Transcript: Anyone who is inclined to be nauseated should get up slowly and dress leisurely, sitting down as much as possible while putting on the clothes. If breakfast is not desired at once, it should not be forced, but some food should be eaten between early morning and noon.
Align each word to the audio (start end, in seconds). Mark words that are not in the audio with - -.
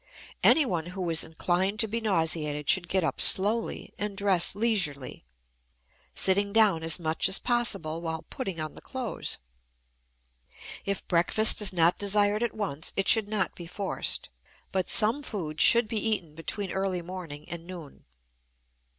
Anyone 0.41 0.87
who 0.87 1.07
is 1.11 1.23
inclined 1.23 1.79
to 1.81 1.87
be 1.87 2.01
nauseated 2.01 2.67
should 2.67 2.87
get 2.87 3.03
up 3.03 3.21
slowly 3.21 3.93
and 3.99 4.17
dress 4.17 4.55
leisurely, 4.55 5.25
sitting 6.15 6.51
down 6.51 6.81
as 6.81 6.97
much 6.99 7.29
as 7.29 7.37
possible 7.37 8.01
while 8.01 8.23
putting 8.31 8.59
on 8.59 8.73
the 8.73 8.81
clothes. 8.81 9.37
If 10.85 11.07
breakfast 11.07 11.61
is 11.61 11.71
not 11.71 11.99
desired 11.99 12.41
at 12.41 12.55
once, 12.55 12.93
it 12.95 13.07
should 13.07 13.27
not 13.27 13.53
be 13.53 13.67
forced, 13.67 14.29
but 14.71 14.89
some 14.89 15.21
food 15.21 15.61
should 15.61 15.87
be 15.87 15.99
eaten 15.99 16.33
between 16.33 16.71
early 16.71 17.03
morning 17.03 17.47
and 17.47 17.67
noon. 17.67 18.05